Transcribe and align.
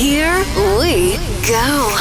Here 0.00 0.32
we 0.80 1.18
go. 1.46 1.92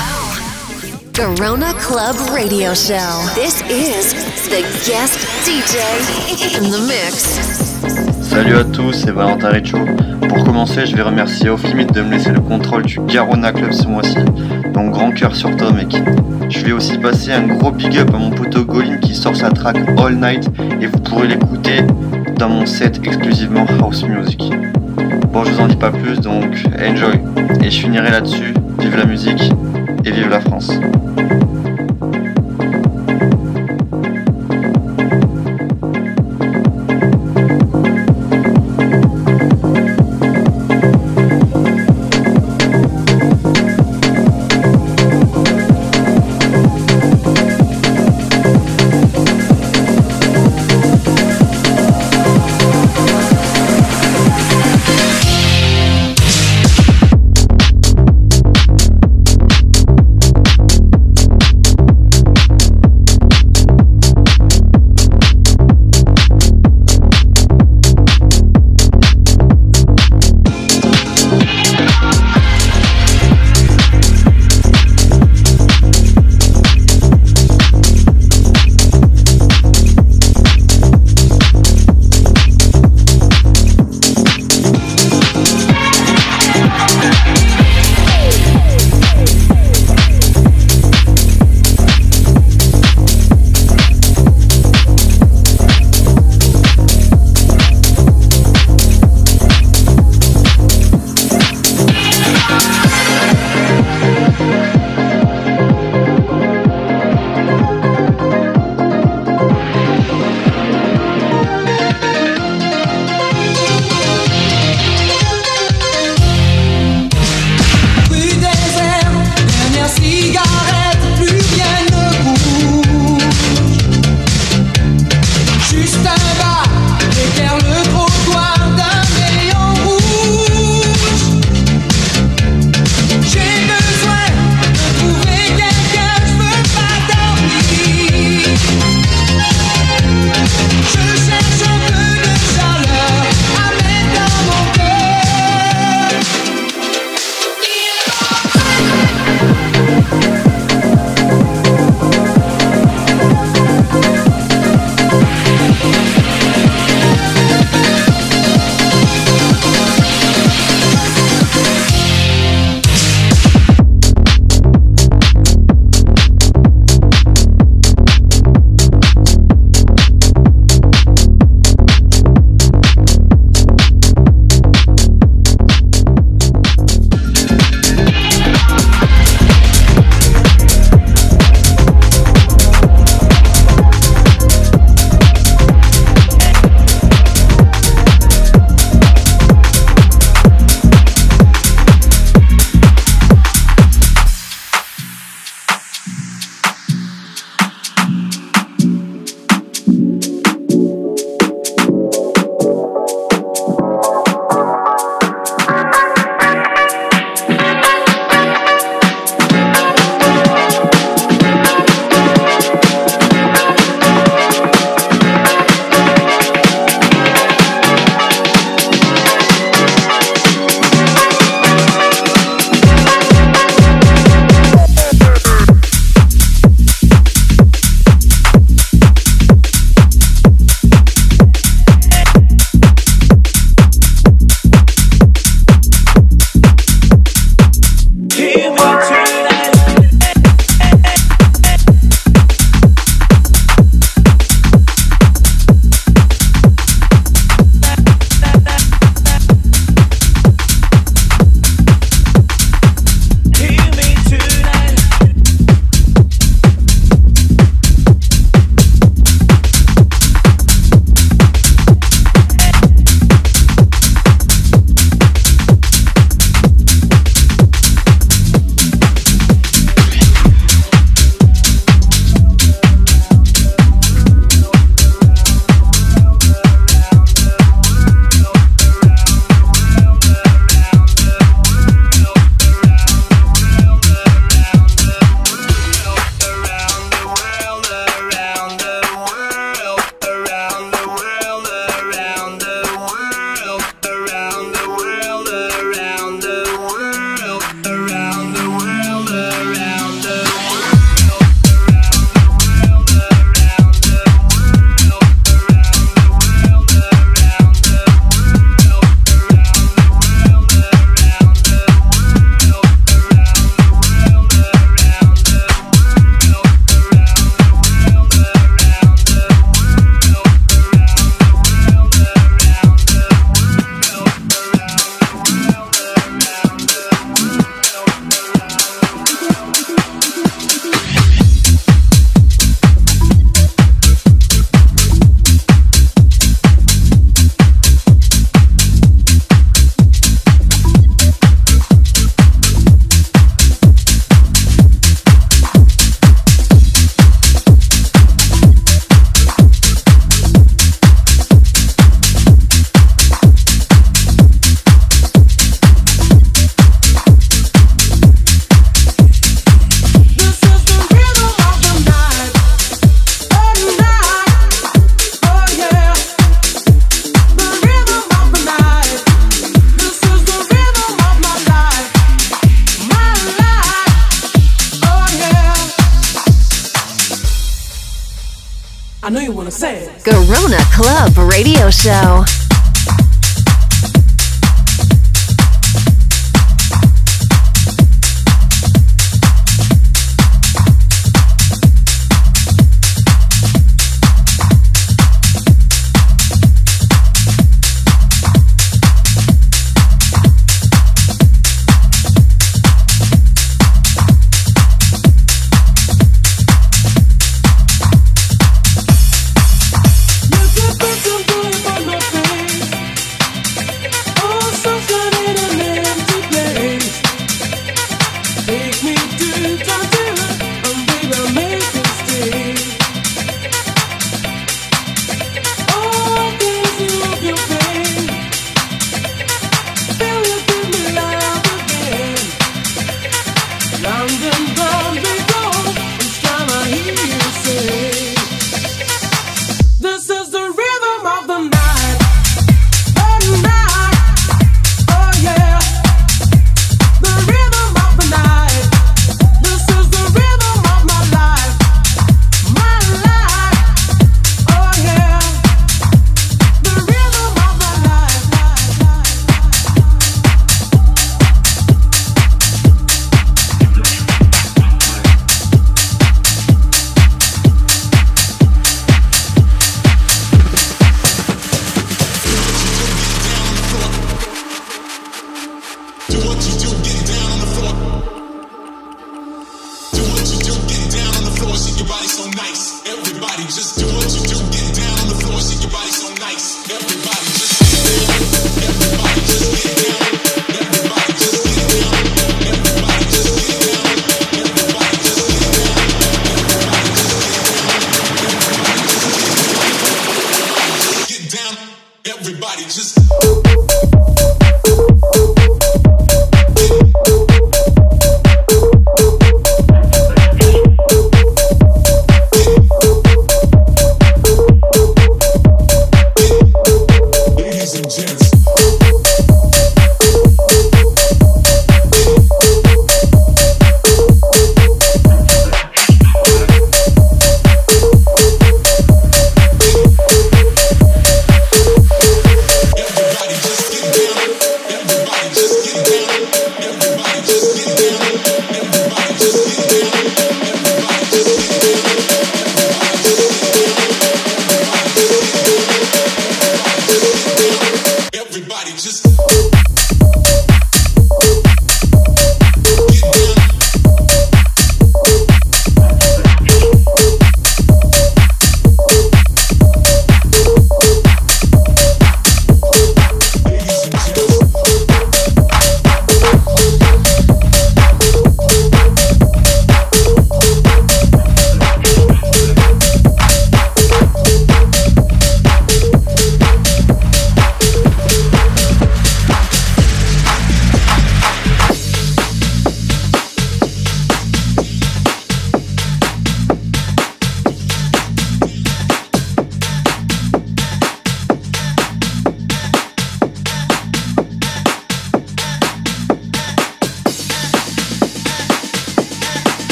Corona 1.14 1.74
Club 1.74 2.16
Radio 2.34 2.74
Show. 2.74 3.12
This 3.36 3.62
is 3.70 4.14
the 4.48 4.62
guest 4.88 5.20
DJ 5.44 5.84
in 6.56 6.72
the 6.72 6.80
mix. 6.88 7.38
Salut 8.22 8.56
à 8.56 8.64
tous, 8.64 8.94
c'est 8.94 9.12
Valentin 9.12 9.50
Richo. 9.50 9.80
Pour 10.30 10.46
commencer, 10.46 10.86
je 10.86 10.96
vais 10.96 11.02
remercier 11.02 11.50
Off 11.50 11.62
Limit 11.66 11.88
de 11.88 12.02
me 12.02 12.12
laisser 12.12 12.32
le 12.32 12.40
contrôle 12.40 12.84
du 12.84 13.02
Garona 13.02 13.52
Club 13.52 13.74
ce 13.74 13.86
mois-ci. 13.86 14.16
Donc 14.74 14.92
grand 14.92 15.12
cœur 15.12 15.36
sur 15.36 15.54
toi 15.58 15.74
mec. 15.74 15.94
Je 16.48 16.60
vais 16.60 16.72
aussi 16.72 16.98
passer 17.00 17.34
un 17.34 17.48
gros 17.48 17.72
big 17.72 17.98
up 17.98 18.12
à 18.14 18.18
mon 18.18 18.30
poteau 18.30 18.64
Golim 18.64 19.02
qui 19.02 19.14
sort 19.14 19.36
sa 19.36 19.50
track 19.50 19.76
All 19.98 20.16
Night 20.16 20.50
et 20.80 20.88
vous 20.88 21.00
pourrez 21.00 21.28
l'écouter 21.28 21.82
dans 22.38 22.48
mon 22.48 22.66
set 22.66 23.02
exclusivement 23.04 23.66
House 23.82 24.04
Music. 24.04 24.42
Bon, 25.32 25.44
je 25.44 25.52
vous 25.52 25.60
en 25.60 25.68
dis 25.68 25.76
pas 25.76 25.92
plus, 25.92 26.20
donc 26.20 26.64
enjoy. 26.80 27.20
Et 27.64 27.70
je 27.70 27.80
finirai 27.82 28.10
là-dessus. 28.10 28.54
Vive 28.80 28.98
la 28.98 29.06
musique 29.06 29.52
et 30.04 30.12
vive 30.12 30.30
la 30.30 30.40
France. 30.40 30.72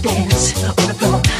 Show. 0.00 1.37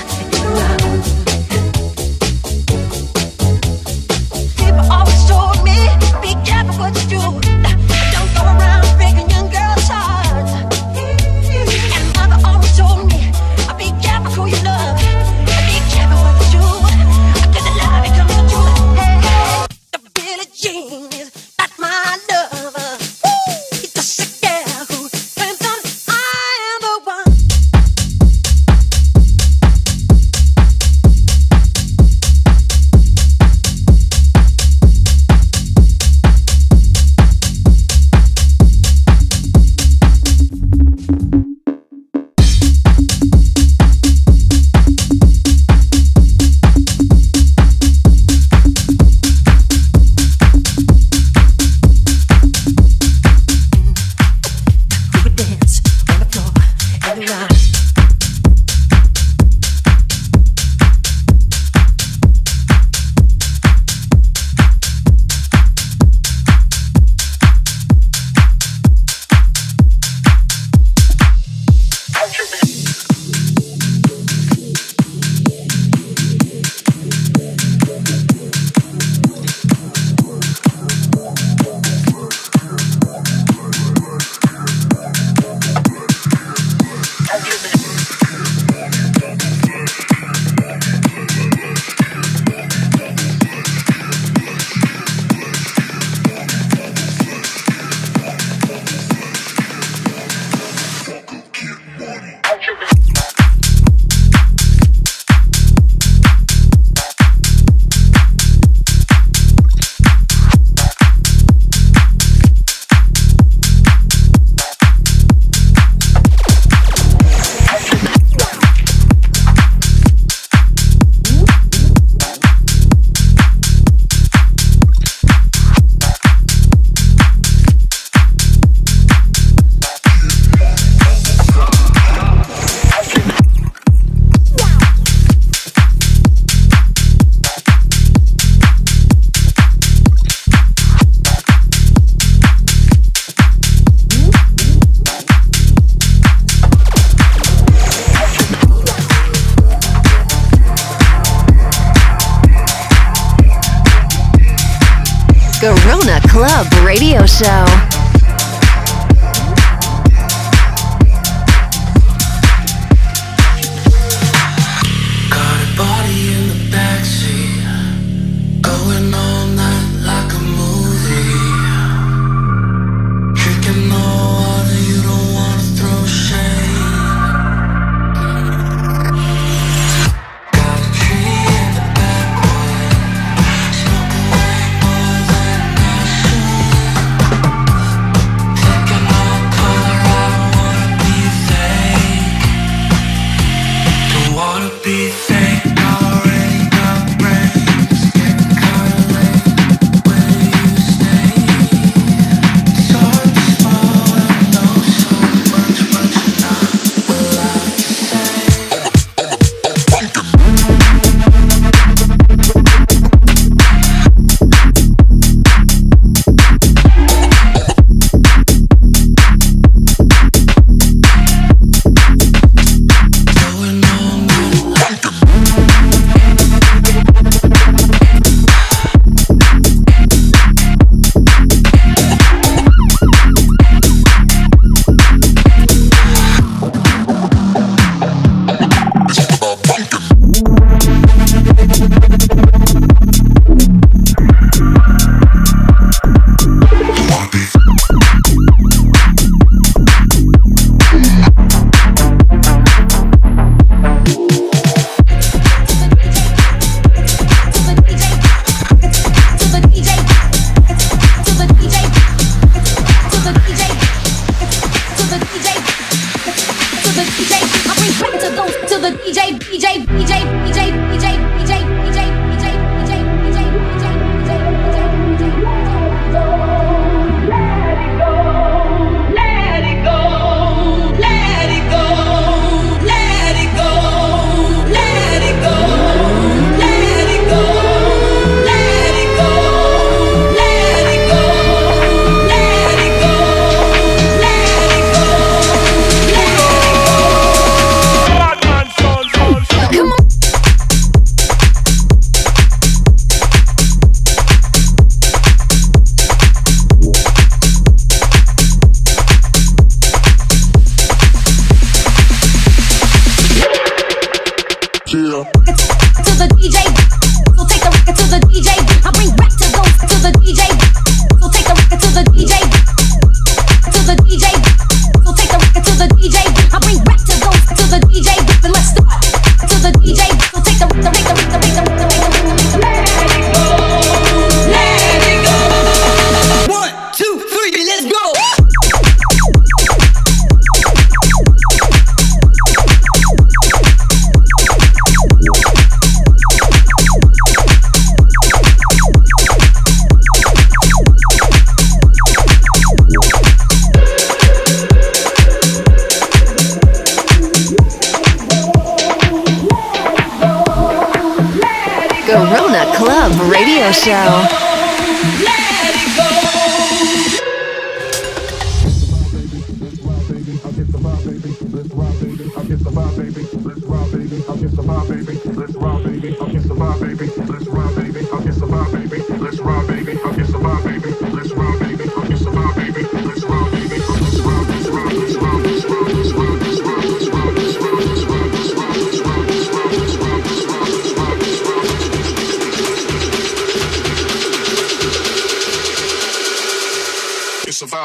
Radio 363.58 363.72
Show. 363.72 365.47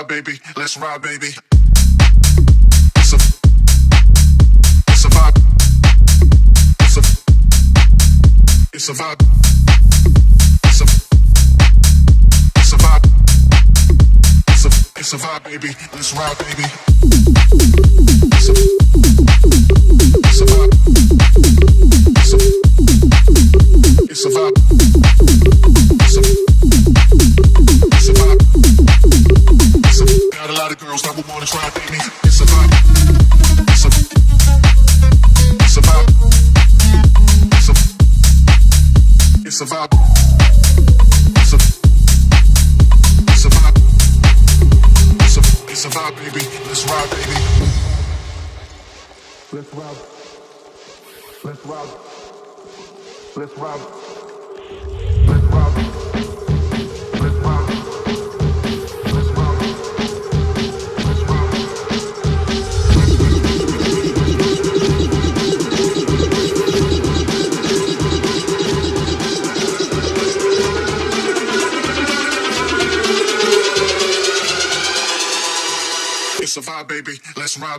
ride, 0.04 0.24
baby. 0.24 0.40
Let's 0.58 0.78
ride, 0.78 1.02
baby. 1.02 1.28
It's 2.96 3.14
a, 3.14 3.18
it's 4.88 5.06
a 5.06 5.10
vibe. 5.10 5.38
It's 6.82 6.98
a, 6.98 7.02
it's 8.74 8.90
a 8.90 8.94
vibe. 8.94 9.22
It's 10.66 10.82
a, 10.82 10.86
it's 12.58 12.74
a 12.74 12.78
vibe. 12.78 13.06
It's 14.50 14.66
a, 14.66 15.00
it's 15.00 15.14
a 15.14 15.18
vibe, 15.18 15.44
baby. 15.46 15.70
Let's 15.94 16.14
ride, 16.16 16.38
baby. 16.40 16.63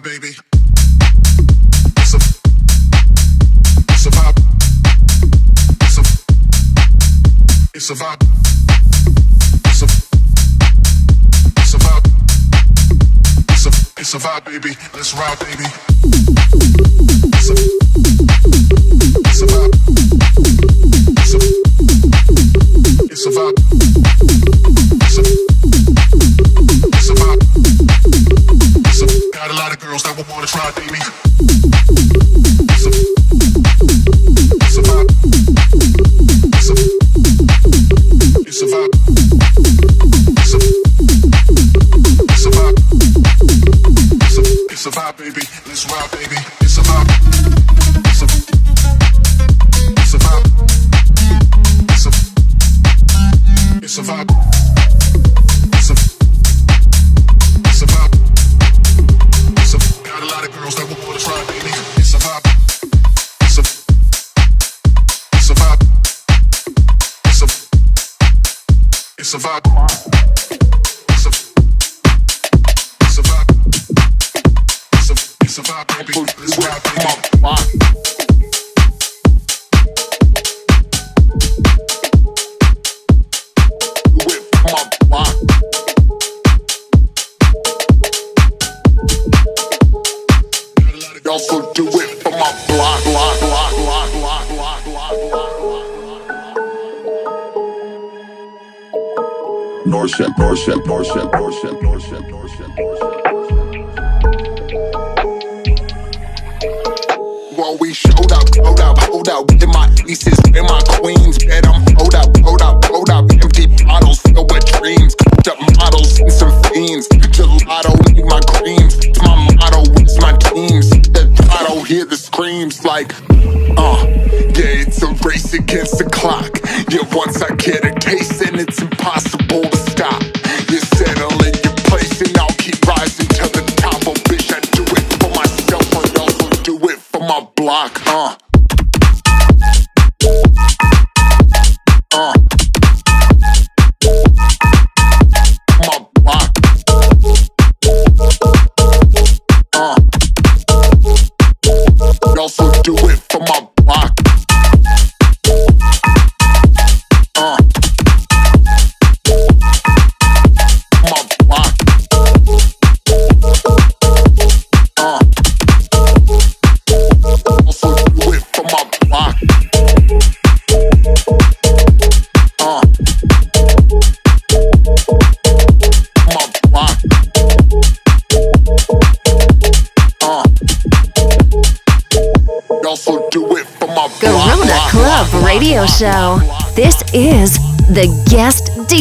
baby. 0.00 0.43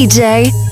DJ 0.03 0.62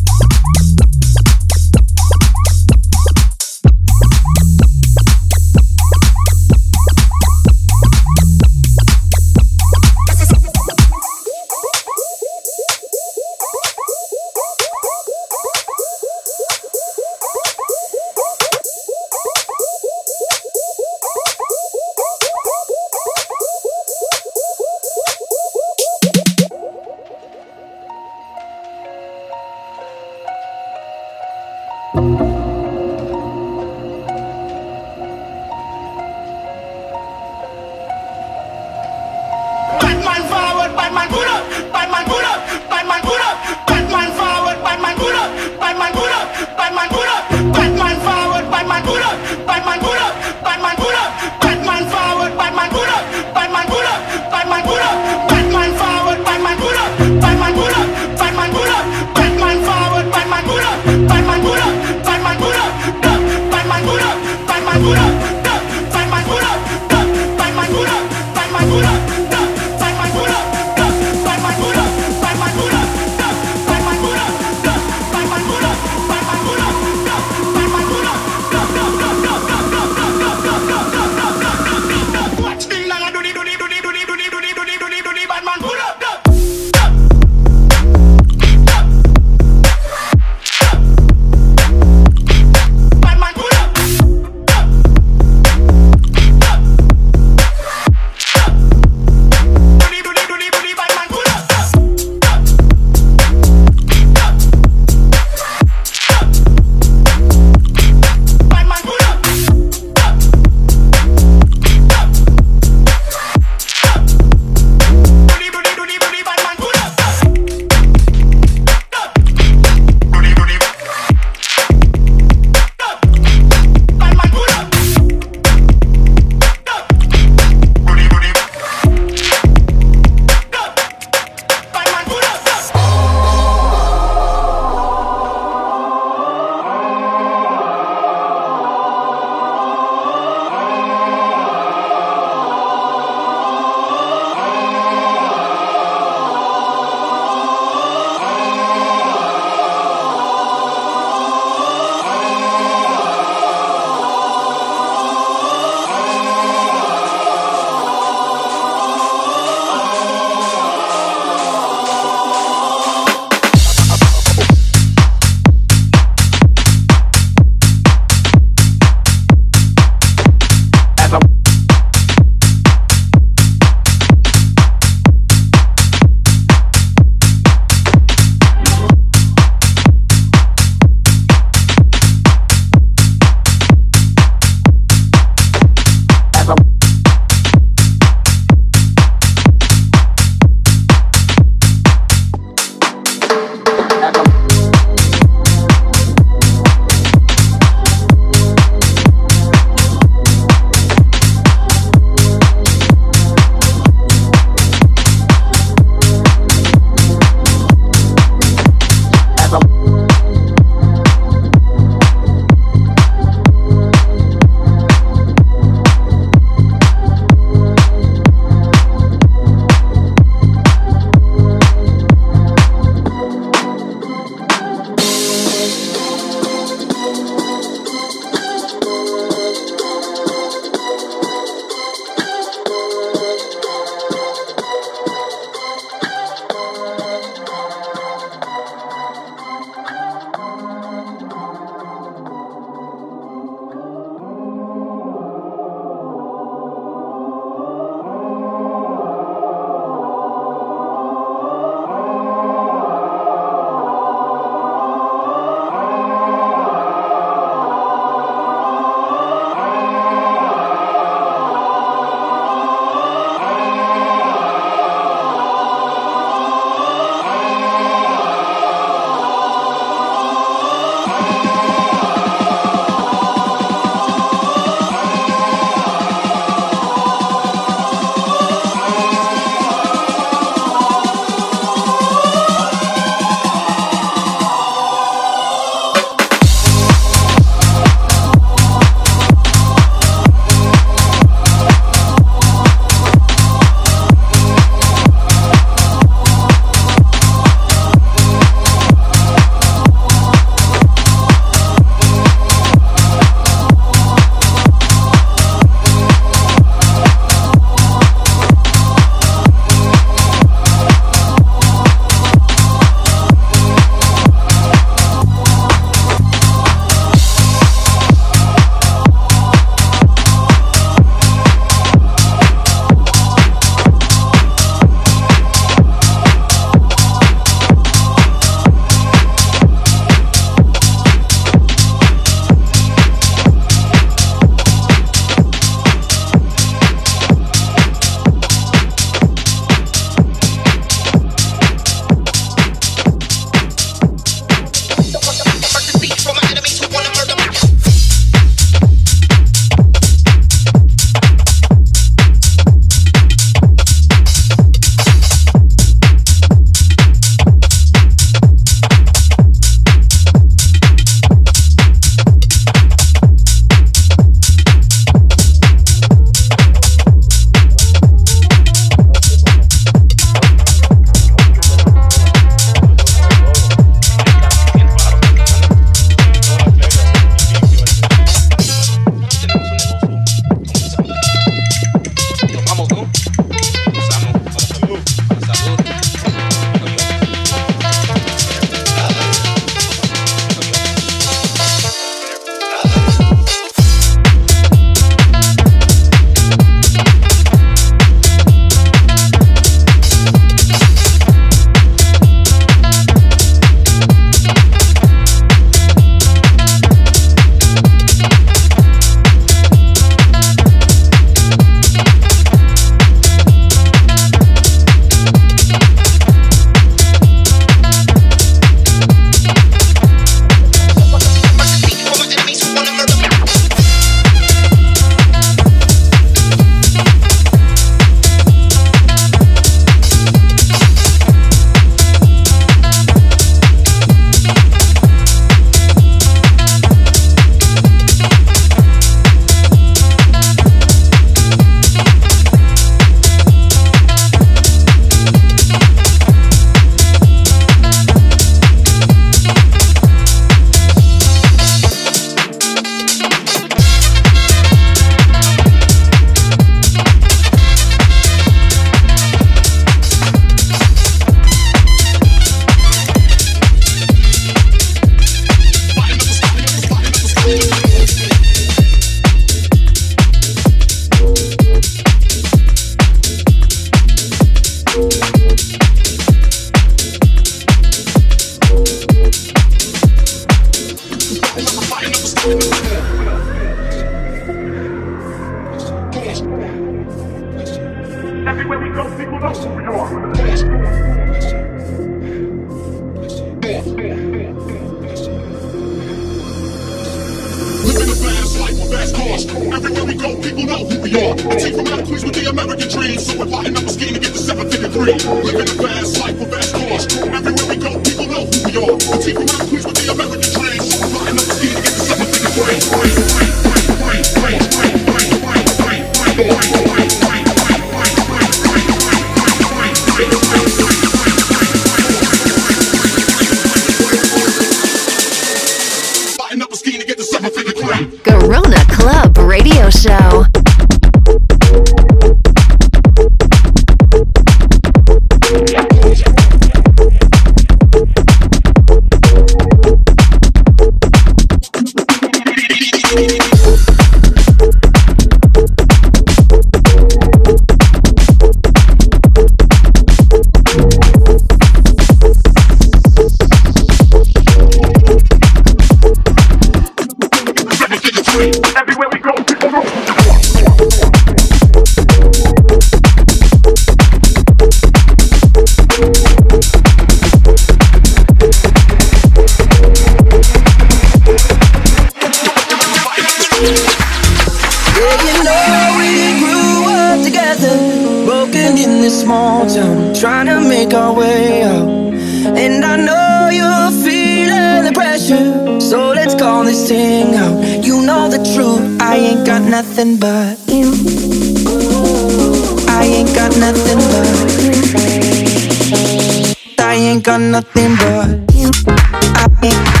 All 599.63 600.00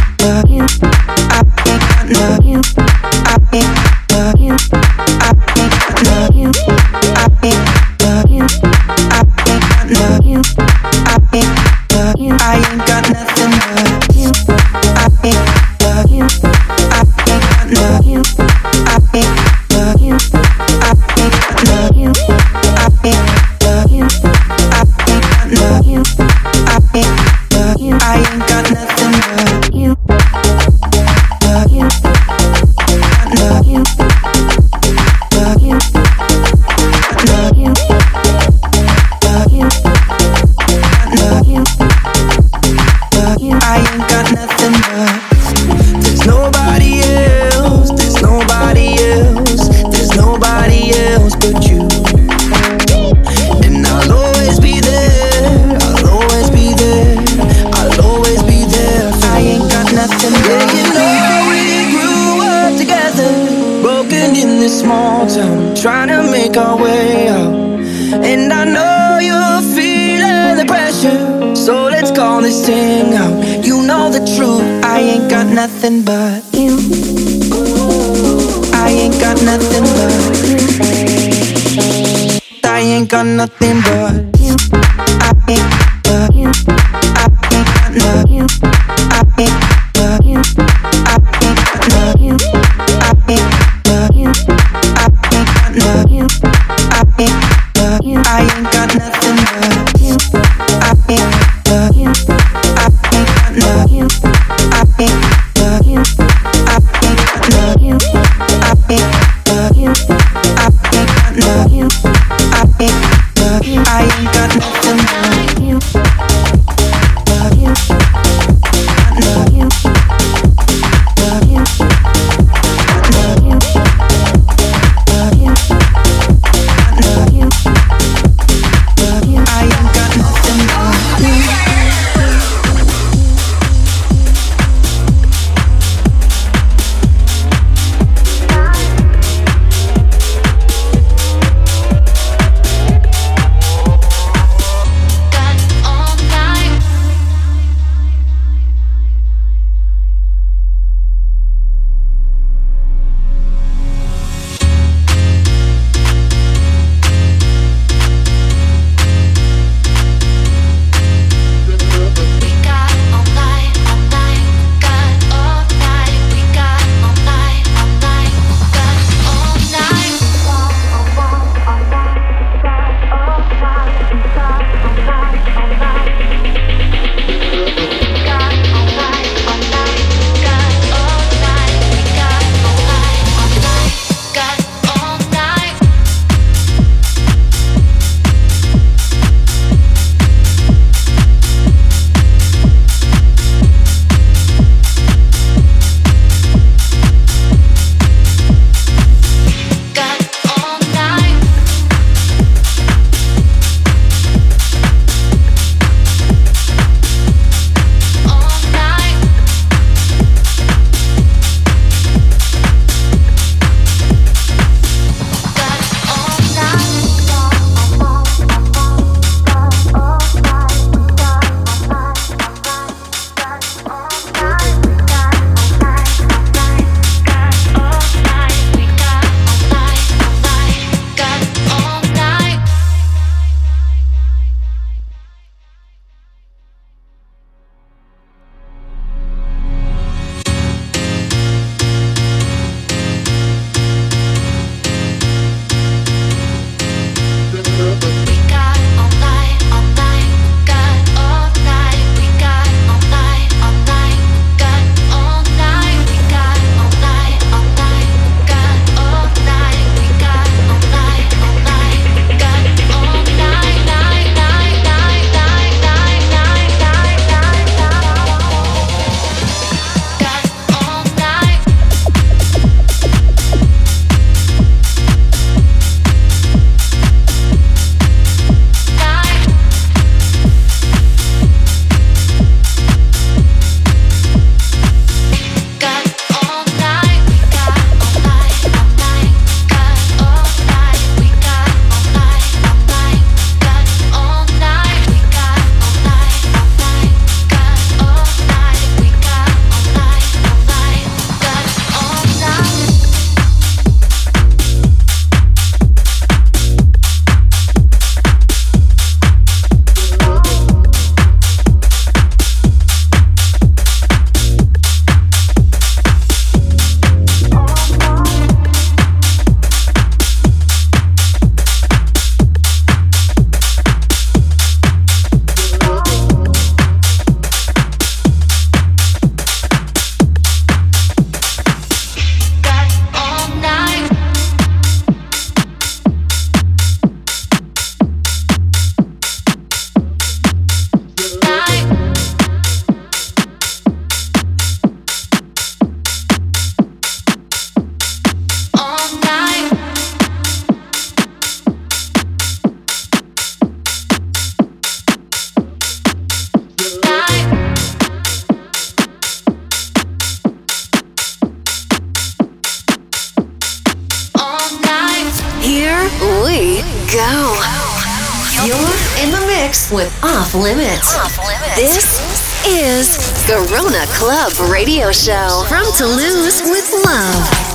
mix 369.71 369.89
with 369.89 370.23
Off 370.23 370.53
Limits. 370.53 371.15
Off 371.15 371.37
Limits. 371.37 371.75
This 371.77 372.67
is 372.67 373.17
Garona 373.47 374.05
Club 374.17 374.51
Radio 374.69 375.13
Show 375.13 375.63
from 375.69 375.85
Toulouse 375.95 376.61
with 376.63 376.91
Love. 377.05 377.70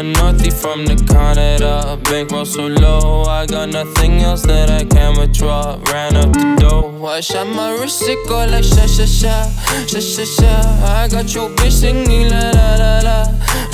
the 0.00 0.12
Northie 0.18 0.52
from 0.52 0.86
the 0.86 0.96
Canada. 1.12 1.98
Bankroll 2.04 2.46
so 2.46 2.66
low, 2.66 3.24
I 3.24 3.44
got 3.46 3.68
nothing 3.68 4.20
else 4.20 4.42
that 4.42 4.70
I 4.70 4.84
can 4.84 5.18
withdraw. 5.18 5.78
Ran 5.92 6.16
up 6.16 6.32
the 6.32 6.56
dough, 6.58 7.04
I 7.04 7.20
shot 7.20 7.46
my 7.48 7.72
wrist, 7.72 8.02
it 8.08 8.18
go 8.28 8.46
like 8.46 8.64
sha 8.64 8.86
sha 8.86 9.04
sha, 9.04 9.34
sha 9.86 10.00
sha 10.00 10.24
sha. 10.24 10.52
I 11.00 11.08
got 11.08 11.34
your 11.34 11.50
bitch 11.50 11.72
singing 11.72 12.30
la 12.30 12.50
la 12.58 12.68
la 12.82 12.92
la, 13.08 13.18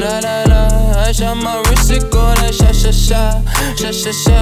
la 0.01 0.19
la 0.19 0.37
la. 0.51 0.63
I 1.07 1.13
shot 1.13 1.37
my 1.37 1.63
wrist, 1.69 1.91
it 1.93 2.11
go 2.11 2.23
like 2.41 2.53
sha 2.53 2.73
sha 2.73 2.91
sha, 2.91 3.23
sha 3.77 3.91
sha 3.93 4.11
sha. 4.11 4.39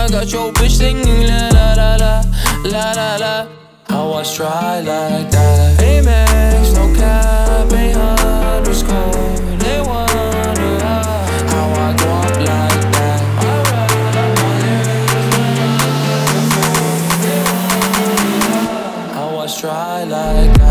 I 0.00 0.08
got 0.10 0.32
your 0.32 0.52
bitch 0.52 0.78
singing 0.78 1.26
la 1.28 1.48
la 1.56 1.74
la 1.74 1.96
la, 1.96 2.12
la 2.64 2.92
la 2.92 3.16
la. 3.16 3.48
I 3.88 4.02
was 4.02 4.36
dry 4.36 4.80
like 4.80 5.30
that. 5.30 5.80
Amex, 5.80 6.74
no 6.74 6.94
cap, 6.96 7.72
800 7.72 8.74
score. 8.74 9.58
They 9.58 9.80
want 9.80 10.15
try 19.66 20.04
like 20.04 20.60
I 20.60 20.65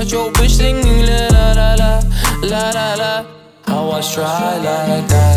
got 0.00 0.12
your 0.12 0.32
bitch 0.32 0.56
singing 0.56 1.04
la 1.04 1.28
la 1.28 1.74
la 1.74 2.00
la 2.42 2.70
la 2.70 2.94
la. 2.94 3.26
How 3.66 3.90
I 3.90 4.00
try 4.00 4.56
like 4.56 5.08
that. 5.08 5.29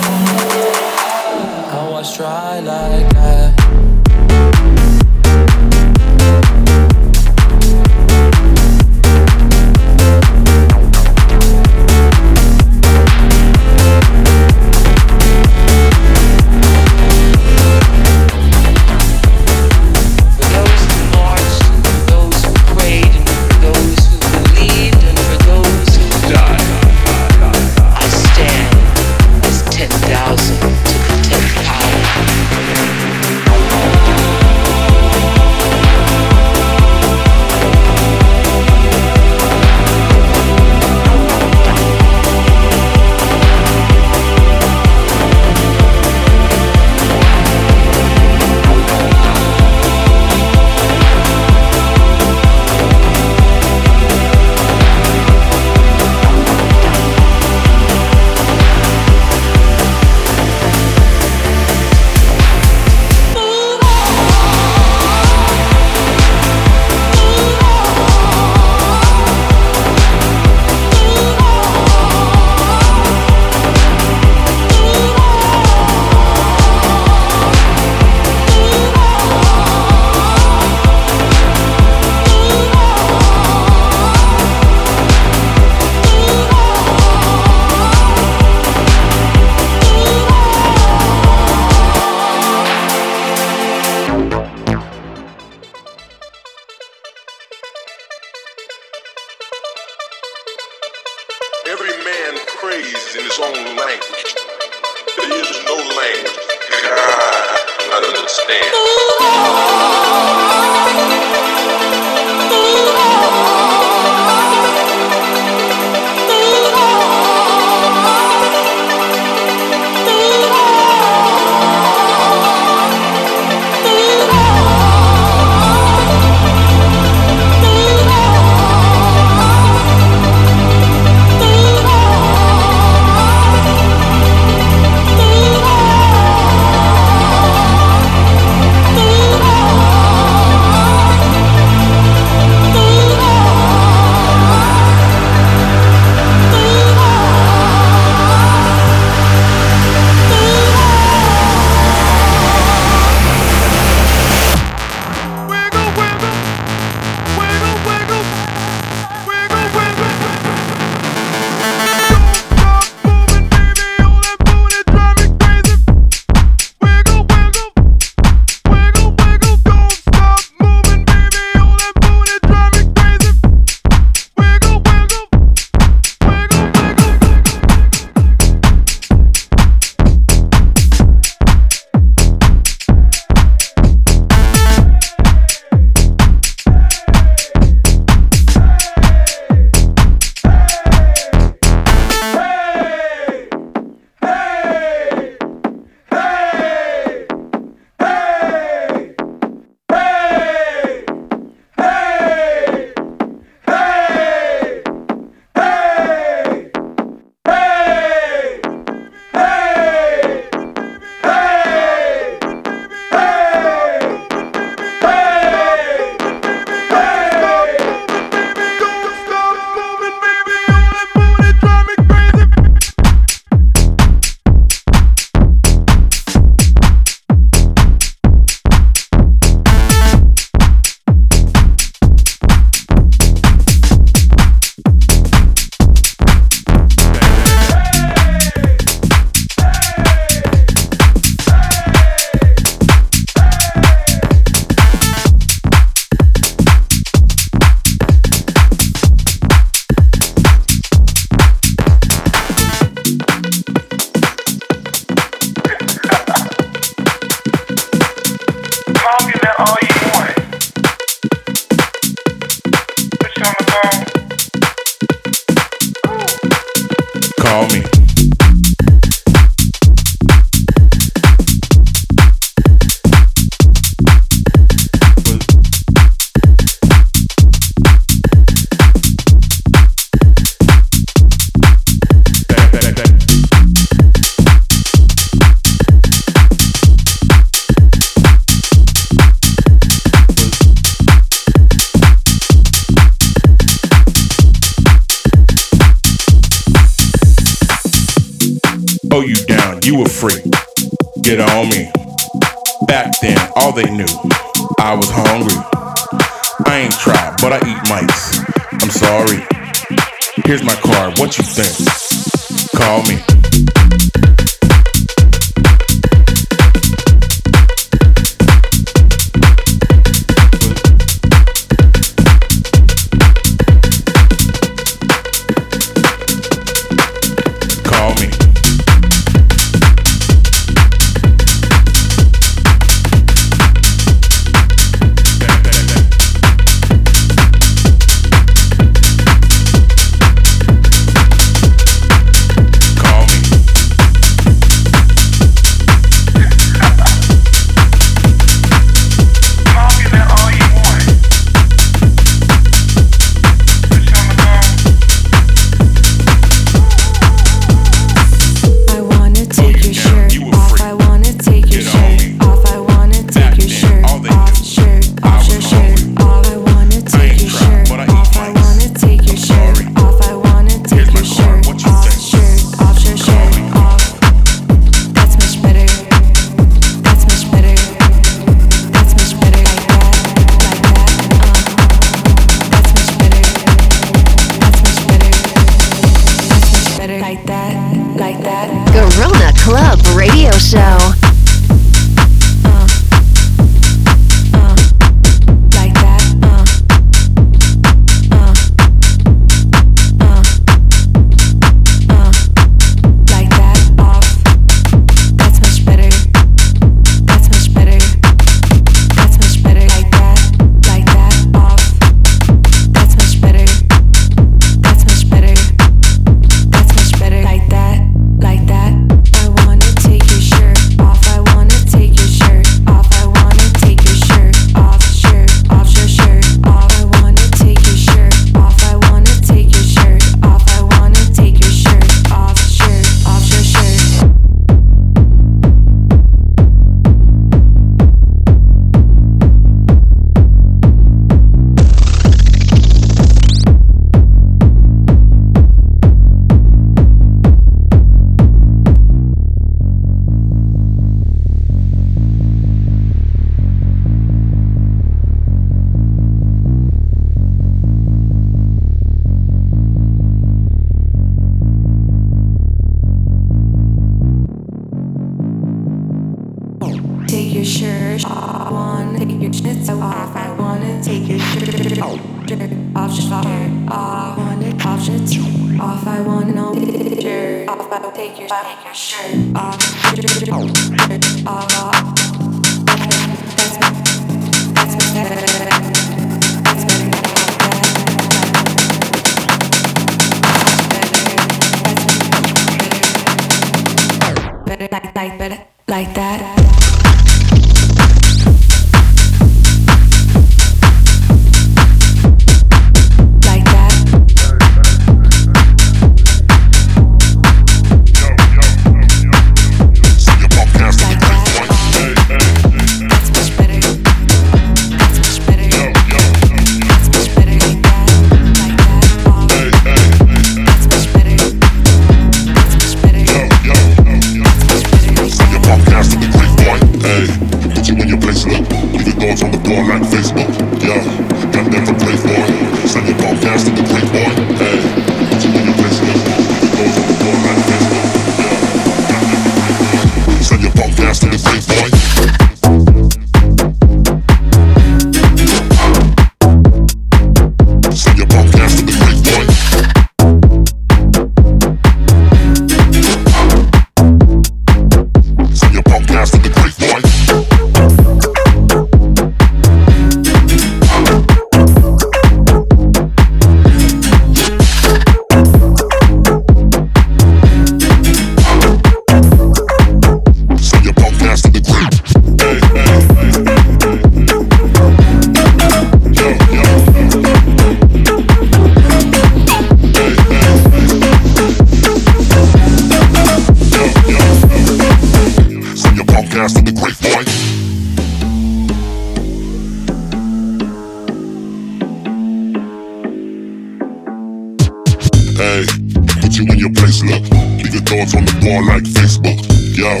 look. 597.06 597.24
Leave 597.60 597.74
your 597.74 597.84
thoughts 597.84 598.14
on 598.16 598.24
the 598.24 598.34
bar 598.40 598.60
like 598.64 598.84
Facebook. 598.84 599.38
Yo, 599.76 600.00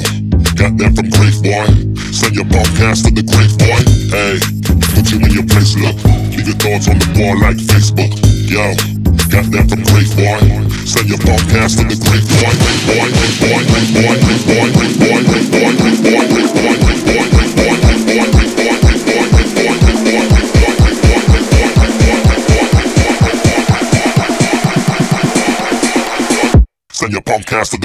got 0.56 0.76
that 0.78 0.92
from 0.96 1.08
Grave 1.10 1.38
Boy. 1.44 1.66
Send 2.12 2.34
your 2.36 2.48
podcast 2.48 3.04
to 3.04 3.10
the 3.12 3.24
Grave 3.24 3.54
Boy. 3.60 3.80
Hey, 4.12 4.38
put 4.94 5.10
you 5.12 5.18
in 5.20 5.30
your 5.32 5.46
place, 5.46 5.76
look. 5.76 5.96
Leave 6.32 6.48
your 6.48 6.58
thoughts 6.60 6.88
on 6.88 6.96
the 6.98 7.08
bar 7.16 7.36
like 7.40 7.58
Facebook. 7.60 8.12
Yo, 8.48 8.64
got 9.28 9.44
that 9.52 9.66
from 9.68 9.82
Grave 9.90 10.12
Boy. 10.16 10.38
Send 10.86 11.08
your 11.08 11.20
podcast 11.20 11.80
to 11.80 11.84
the 11.84 11.98
Grave 11.98 12.26
Boy. 12.38 12.52
Grave 12.54 12.84
Boy, 12.88 13.08
Grave 13.12 13.38
Boy, 13.40 13.60
Grave 13.68 14.44
Boy, 14.46 14.66
Grave 14.74 14.96
Boy, 14.98 15.18
Grave 15.24 15.48
Boy, 15.50 15.70
Grave 15.76 16.00
Boy, 16.02 16.24
Grave 16.32 16.52
Boy, 16.54 16.74
Grave 16.84 17.04
Boy, 17.04 17.04
Grave 17.04 17.04
Boy. 17.04 17.33
podcast 27.54 27.83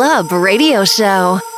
Club 0.00 0.32
Radio 0.32 0.86
Show. 0.86 1.49